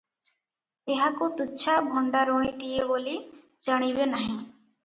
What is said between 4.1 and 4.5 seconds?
ନାହିଁ।